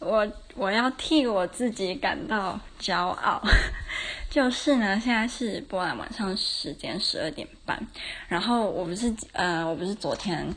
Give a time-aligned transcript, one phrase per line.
[0.00, 3.38] 我我要替我自己感到骄傲，
[4.30, 7.86] 就是呢，现在是波兰晚上时间十二点半，
[8.26, 10.54] 然后我不是呃，我不是昨天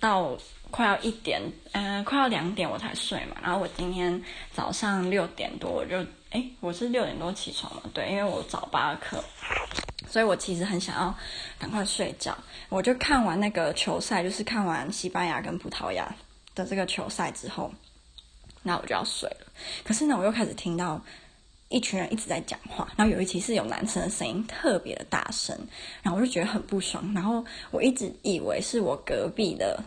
[0.00, 0.36] 到
[0.72, 1.40] 快要一点，
[1.70, 4.20] 嗯、呃，快要两点我才睡嘛，然后我今天
[4.52, 9.22] 早上六点多我就，诶，我是六点多起床嘛，对，因为我早八课，
[10.08, 11.14] 所以我其实很想要
[11.60, 12.36] 赶快睡觉，
[12.68, 16.12] 我就看完那个球赛，就是看完西班牙跟葡萄牙
[16.56, 17.72] 的这个球赛之后。
[18.62, 19.46] 那我就要睡了，
[19.84, 21.00] 可是呢，我又开始听到
[21.68, 25.56] 一群人一直在讲话，然后有一期是有男生的声音特别的大声，
[26.02, 29.82] 然后我就觉得很不爽，然后我一直以为是我隔壁的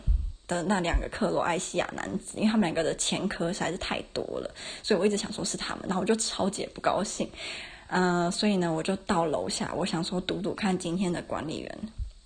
[0.48, 7.28] 的那两个克罗埃西亚男子，因为他们两个的前科实在是太多了，所以我一直想说是他们，然后我就超级不高兴，
[7.88, 11.78] 嗯、呃，所以呢，我就到楼下，我想说赌赌看今天的管理员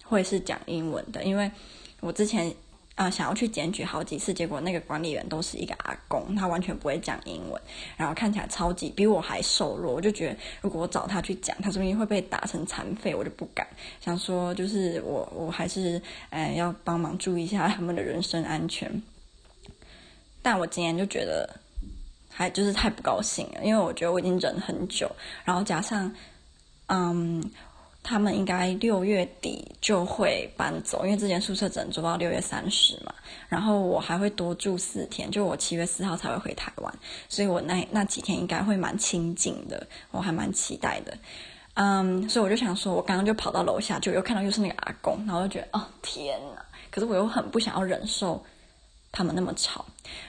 [0.04, 1.50] 会是讲英文的，因为
[2.00, 2.54] 我之前。
[2.96, 7.60] 啊、想要去检举好几次，结果那个管理员都是一个阿公，他完全不会讲英文，
[7.94, 13.66] 然后看起来超级比我还瘦弱，我就觉得如果我找他去讲，他说不定会被打成残废，我就不敢。
[14.00, 18.90] 想说就是我我还是呃要帮忙注意一下他们的人身安全。
[20.40, 21.60] 但我今天就觉得
[22.30, 26.10] 还就是太不高兴了，因为我觉得我已经忍很久，然后加上
[26.86, 27.44] 嗯。
[28.08, 33.12] 他们应该六月底就会搬走，因为这间宿舍只能住到六月三十嘛。
[33.48, 36.94] 然后我还会多住四天，就我七月四号才会回台湾，
[37.28, 41.18] 所以我那那几天应该会蛮清静的，我还蛮期待的。
[41.74, 46.64] 嗯，所以我就想说，我刚刚就跑到楼下，就又看到又是那个阿公，然后就觉得哦天哪！
[46.92, 48.40] 可是我又很不想要忍受。
[49.16, 49.82] 他们那么吵，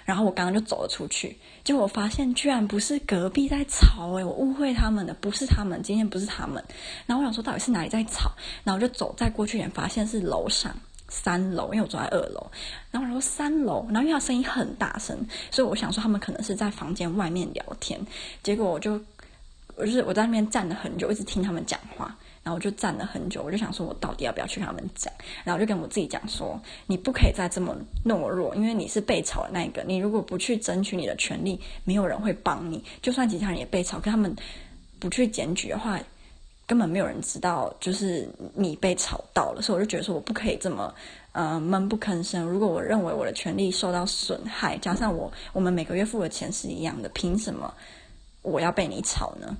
[0.05, 6.63] 然后我刚刚就走了出去，结果我发现居然不是隔壁在吵，诶，我误会他们的，不是他们，今天不是他们。
[7.05, 8.31] 然后我想说到底是哪里在吵，
[8.63, 10.73] 然后我就走再过去一点，发现是楼上
[11.09, 12.49] 三楼，因为我住在二楼。
[12.91, 17.99] 然后我说三楼，然后因为他声音很大声，所以我想说他们可能是在房间外面聊天。
[18.41, 18.93] 结果我就
[19.75, 22.15] 我就是我在那边站了很久，一直听他们讲话。
[22.47, 25.11] 然后我就站了很久，我就想说，我到底要不要去跟他们讲？
[25.43, 29.83] 然后就跟我自己讲说，你不可以再这么懦弱，因为你是被炒的那一个。
[29.85, 32.81] 你如果不去争取你的权利，没有人会帮你。
[33.01, 34.33] 就算其他人也被炒，可他们
[34.97, 35.99] 不去检举的话，
[36.65, 39.61] 根本没有人知道，就是你被炒到了。
[39.61, 40.95] 所以我就觉得说，我不可以这么
[41.33, 42.45] 呃闷不吭声。
[42.45, 47.73] 如果我认为我的权利受到损害，加上我我们每个月付的钱是一样的，凭什么
[48.41, 49.53] 我要被你炒呢？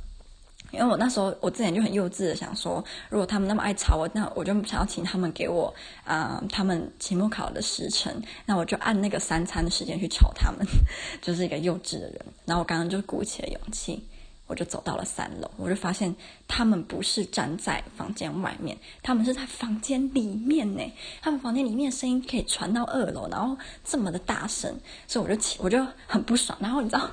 [0.71, 5.73] 因为我那时候我之前就很幼稚的想说，如果他们那么爱吵我，那我就想要请他们给我
[6.03, 10.65] 啊、他们期末考的时辰，那我就按那个三餐的时间去吵他们，
[11.21, 12.21] 就是一个幼稚的人。
[12.45, 14.05] 然后我刚刚就鼓起了勇气。
[14.47, 16.15] 我就走到了三楼，我就发现
[16.47, 20.81] 他们不是站在房间外面，他们是在房间里面呢。
[21.21, 24.73] 他们房间里面声音可以传到二楼，然后这么的大声，
[25.07, 26.57] 所以我就起，我就很不爽。
[26.61, 27.09] 然后你知道，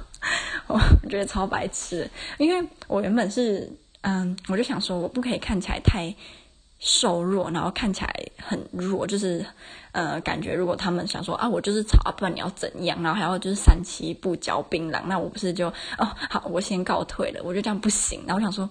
[0.69, 0.78] 我
[1.11, 2.09] 觉得超白痴，
[2.39, 3.71] 因为我原本是
[4.03, 6.15] 嗯，我就想说，我不可以看起来太。
[6.87, 9.43] 瘦弱，然后看起来很弱，就是，
[9.93, 13.03] 呃，感觉如果他们想说啊，我就是吵啊，不然你要怎样？
[13.03, 18.22] 然后还要就是三七不嚼槟榔，那我不是就哦好，我先告退了，我就这样不行。
[18.27, 18.69] 然后我想说，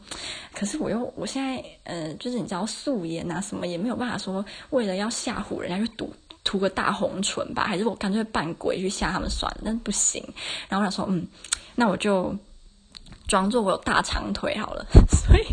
[0.54, 6.14] 可是我又我现在呃，就是你知道素颜啊什么也没有办法说，为了要吓唬人家去涂
[6.44, 7.66] 涂个大红唇吧？
[7.66, 9.62] 还是我干脆扮鬼去吓他们算了？
[9.66, 10.24] 但不行。
[10.70, 11.28] 然后我想说，嗯，
[11.74, 12.38] 那我就。
[13.26, 15.46] 装作我有大长腿好了， 所以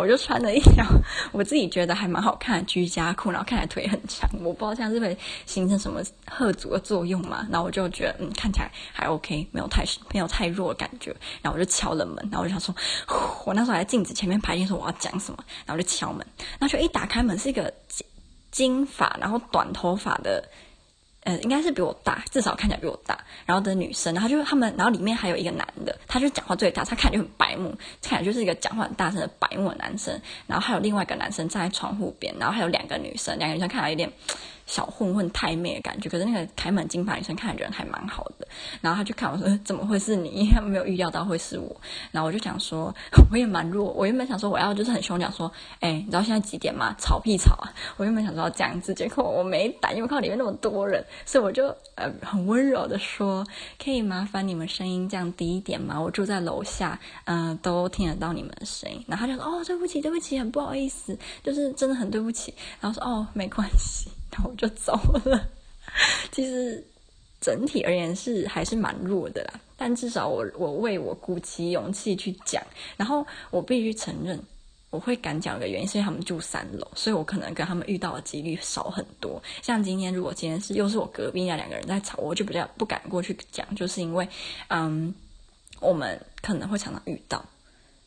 [0.00, 0.84] 我就穿了一条
[1.30, 5.16] 我自己觉得还蛮好看的居家裤，然后看起来腿很长，我不知道这样是会
[5.46, 7.46] 形成什么吓阻的作用嘛？
[7.50, 11.14] 然后我就觉得嗯，看起来还 OK，没有太没有太弱的感觉。
[11.42, 12.74] 然后我就敲了门，然后我就想说，
[13.44, 16.26] 我那时候还在镜子前面排练说我要讲什么，然后就敲门，
[16.58, 17.72] 然后就一打开门是一个
[18.50, 20.42] 金发然后短头发的。
[21.24, 23.18] 呃，应该是比我大，至少看起来比我大。
[23.46, 27.70] 然后的女生，然后就他们，然后里面还有一个男的，他就讲话最大，他看起来就很白目，
[28.02, 30.20] 看起来就是一个讲话很大声的白目男生。
[30.46, 34.10] 然后还有另外一个男生站在窗户边，然后还有两个女生，两个女生看起来有点。
[34.70, 38.46] 小混混太妹的感觉，可是那个开门金发女生看人还蛮好的，
[38.80, 41.74] 然后他就看我说：“怎么会是你？”因为没有预料到会是我。
[42.12, 42.94] 然后我就想说，
[43.32, 43.90] 我也蛮弱。
[43.92, 45.50] 我原本想说我要就是很凶讲说
[45.80, 46.94] ：“哎，你知道现在几点吗？
[47.00, 51.66] 吵屁吵啊！”我原本想说要这样子，结果我没胆，因为看里面那么多人，所以我就
[51.96, 53.44] 呃很温柔的说
[53.82, 56.00] ：“可以麻烦你们声音降低一点吗？
[56.00, 64.92] 我住在楼下，嗯、都听得到你们的声音。”然后他就说：“哦，对不起，对不起，很不好意思，就是真的很对不起。”然后说：“哦，没关系。”然后我就走
[65.24, 65.48] 了。
[66.30, 66.84] 其实
[67.40, 72.62] 整体而言是还是蛮弱的啦，但至少我我为我鼓起勇气去讲。
[72.96, 74.40] 然后我必须承认，
[74.90, 79.42] 我会敢讲的原因，是因为他们住三楼，所以我可能跟他们遇到的几率少很多。
[79.62, 84.28] 像今天，如果今天是又是我隔壁那两个人在吵，我就比较不敢过去讲，就是因为，
[84.68, 85.12] 嗯，
[85.80, 87.44] 我们可能会常常遇到。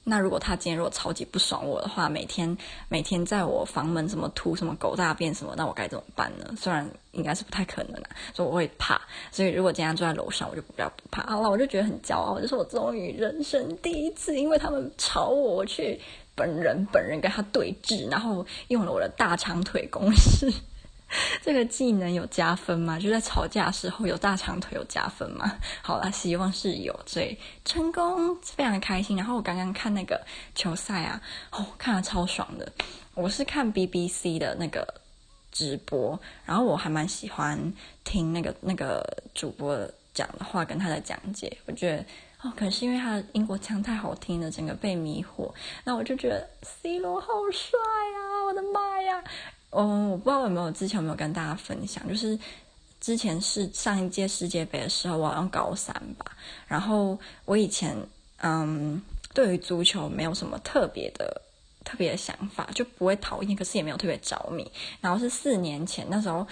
[0.03, 2.57] 那如果他今天如果超级不爽我的话，每天
[2.89, 6.53] 每天在我房门什么吐什么狗大便什么，那我该怎么办呢？
[6.57, 9.01] 虽然应该是不太可能的，所以我会怕。
[9.31, 11.23] 所以如果今天住在楼上，我就比较不怕。
[11.23, 15.99] 好了，我就觉得很骄傲，就是我终于人生第一次，因为他们吵我，我去。
[16.35, 20.51] 本人本人跟他对峙，然后用了我的大长腿攻势。
[21.41, 22.99] 这个技能有加分吗？
[22.99, 25.59] 就在吵架时候有大长腿有加分吗？
[25.81, 29.15] 好啦，希望是有，所以成功，非常开心。
[29.17, 30.19] 然后我刚刚看那个
[30.55, 31.21] 球赛啊，
[31.51, 32.71] 哦，看了超爽的。
[33.15, 34.85] 我是看 BBC 的那个
[35.51, 37.73] 直播，然后我还蛮喜欢
[38.03, 39.77] 听那个那个主播
[40.13, 42.05] 讲的话跟他的讲解，我觉得。
[42.45, 45.49] 哦，可能是因为他的英国腔太好听了，整个被迷惑。
[45.85, 48.43] 那我就觉得 C 罗好帅啊！
[48.45, 49.23] 我的妈呀！
[49.75, 52.37] 嗯，我不知道有没有之前有没有跟大家分享，就是
[52.99, 56.25] 之前是上一届世界杯的时候，我好像高三吧。
[56.67, 57.95] 然后我以前
[58.37, 59.01] 嗯，
[59.33, 61.41] 对于足球没有什么特别的
[61.83, 64.71] 特别的想法，就不会讨厌，可是也没有特别着迷。
[65.01, 66.45] 然后是四年前那时候，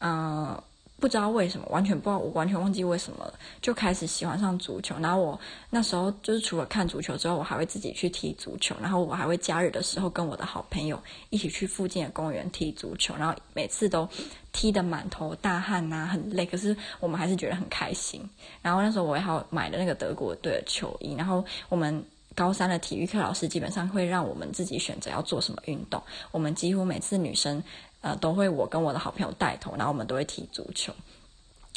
[0.00, 0.62] 嗯。
[1.00, 4.96] 不知道为什么，完全不知道，我完全忘记为什么，就开始喜欢上足球。
[4.98, 5.40] 然后我
[5.70, 8.74] 那时候就是除了看足球之后，我还会自己去踢足球。
[8.80, 11.00] 然后我还会假日的时候跟我的好朋友
[11.30, 13.14] 一起去附近的公园踢足球。
[13.16, 14.08] 然后每次都
[14.52, 18.28] 踢得满头大汗呐，很累，可是我们还是觉得很开心。
[18.60, 21.14] 然后那时候我还好买了那个德国队的球衣。
[21.14, 22.04] 然后我们
[22.34, 26.02] 高三的体育课老师基本上会让我们自己选择要做什么运动。
[26.32, 27.62] 我们几乎每次女生。
[28.00, 30.92] 呃，都会我跟我的好朋友带头，然后我们都会踢足球，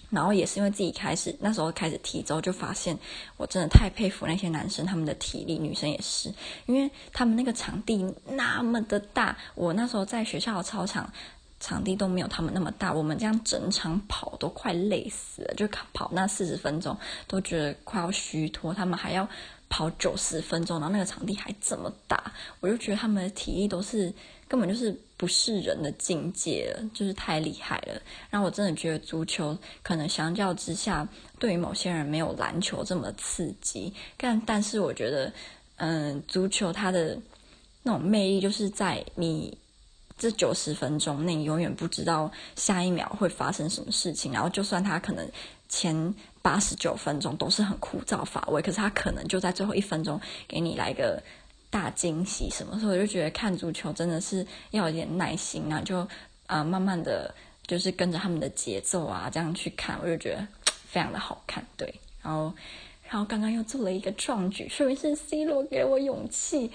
[0.09, 2.97] 然后也是因为自己开始那时候开始踢之后，就发现
[3.38, 6.33] 我真的太佩服那些男生他们的体力，女生也是，
[6.68, 11.12] 因为他们那个场地那么的大，我那时候在学校的操场
[11.59, 16.97] 场地都没有他们那么大，我们这样整场跑都快累死了，就跑那四十分钟
[17.27, 19.27] 都觉得快要虚脱，他们还要
[19.69, 24.12] 跑九十分钟，然后那个场地还这么大，我就觉得他们的体力都是
[24.51, 24.94] 根本就是。
[25.21, 28.01] 不是人的境界了，就是太厉害了。
[28.31, 31.07] 然后我真的觉得足球可能相较之下，
[31.38, 33.94] 对于某些人没有篮球这么刺激。
[34.18, 35.31] 但但是我觉得，
[35.75, 37.15] 嗯，足球它的
[37.83, 39.56] 那种魅力就是在你
[40.18, 44.33] 这九十分钟内，你永远不知道下一秒会发生什么事情。
[44.33, 45.30] 然后就算他可能
[45.69, 51.21] 前八十九分钟都是很枯燥乏味，可是他可能就在最后一分钟给你来个。
[51.71, 52.91] 大惊喜什么时候？
[52.91, 56.07] 我就觉得看足球真的是要有点耐心啊，就
[56.45, 57.33] 啊、慢慢的
[57.65, 60.45] 就是跟着他们的节奏啊这样去看，我就觉得
[60.85, 61.65] 非常的好看。
[61.77, 62.53] 对，然后
[63.09, 66.69] 然后刚刚又做了一个壮举，说明是 C 罗给我勇气。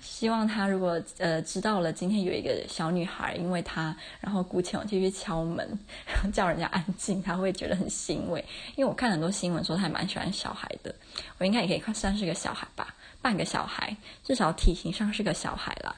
[0.00, 5.66] 希望他如果呃知道了今天有一个小女孩因为他，然后鼓起勇气去敲门，
[6.06, 8.42] 然后叫人家安静，他会觉得很欣慰。
[8.76, 10.94] 因为我看很多新闻说他还蛮喜欢小孩的，
[11.36, 12.94] 我应该也可以算是个小孩吧。
[13.28, 13.94] 半个小孩，
[14.24, 15.94] 至少体型上是个小孩啦。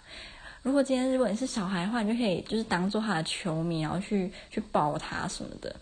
[0.62, 5.72] 如果今天如果你是小孩的话，你就可以就是当做他的球迷，然后去去抱他什么的，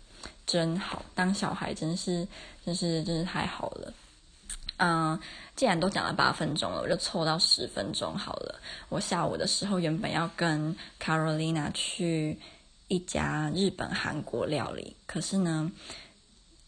[0.46, 1.02] 真好。
[1.14, 2.28] 当小孩真是
[2.66, 3.94] 真是真是太好了。
[4.76, 5.18] 嗯，
[5.56, 8.60] 既然都讲了八分钟了，我就凑到十分钟好了。
[8.90, 12.38] 我下午的时候原本要跟 Carolina 去
[12.88, 15.72] 一家日本韩国料理，可是呢，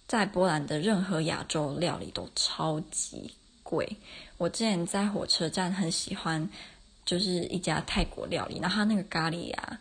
[0.09, 3.31] 在波兰的任何亚洲料理都超级
[3.63, 3.87] 贵。
[4.41, 6.49] 我之前在火车站很喜欢，
[7.05, 9.79] 就是一家泰国料理，然后它那个咖喱啊，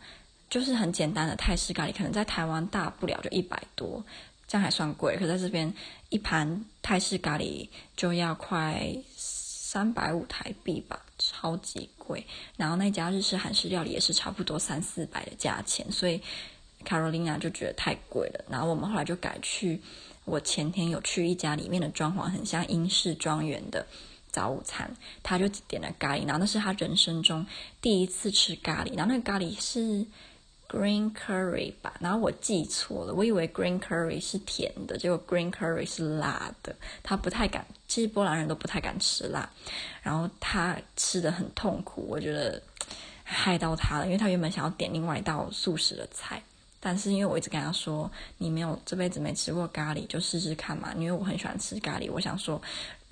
[0.50, 4.04] 就是很简单的泰式咖喱，可能在台湾大不了就一百多，
[4.46, 5.16] 这样还算贵。
[5.16, 5.72] 可在这边
[6.10, 12.22] 一盘泰式咖喱就要快三百五台币吧，超级贵。
[12.58, 16.20] 然后那家日式韩式料理也是差不多三四百的价钱，所以
[16.84, 18.44] Carolina 就觉得太贵了。
[18.50, 19.80] 然后我们后来就改去，
[20.26, 23.86] 我前天有去一家里面的装潢很像英式庄园的。
[24.30, 24.90] 早午餐，
[25.22, 27.44] 他就点了咖喱，然后那是他人生中
[27.80, 30.06] 第一次吃咖喱，然后那个咖喱是
[30.68, 39.50] green curry 吧，然后我记错了，我以为 green curry 是甜的，结果 green curry 是辣的，他不太敢，其实波兰人都不太敢吃辣，
[40.02, 42.62] 然后他吃的很痛苦，我觉得
[43.24, 46.40] 害到他了，因为他原本想要点另外一道素食的菜，
[46.80, 52.60] 但是因为我一直跟他说，你没有这辈子没吃过咖喱，就试试看嘛，因为我很喜欢吃咖喱，我想说。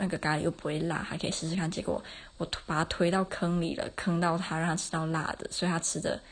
[0.01, 1.69] 那个咖喱又不会辣，还可以试试看。
[1.69, 2.01] 结果
[2.37, 6.23] 我把他推到坑里了，坑到他，让他吃到辣的，所以他吃的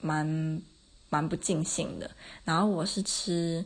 [0.00, 0.60] 蛮
[1.08, 2.10] 蛮不尽兴的。
[2.42, 3.64] 然后我是吃，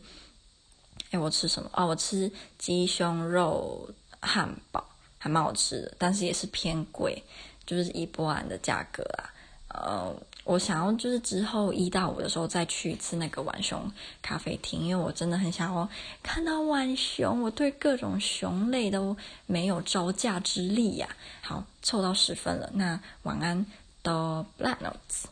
[1.13, 1.71] 哎，我吃什么？
[1.73, 3.89] 哦，我吃鸡胸肉
[4.21, 7.25] 汉堡，还蛮好吃的，但是也是偏贵。
[7.65, 9.33] 就是一波兰的价格啊。
[9.69, 15.89] 呃，我想要就是之后一到五的时候再去一次那个浣熊咖啡厅，因为我真的很想要
[16.23, 17.43] 看到浣熊。
[17.43, 21.09] 我对各种熊类都没有招架之力呀、
[21.43, 23.65] 好，凑到十分了，那晚安
[24.03, 25.32] 的 Black Notes。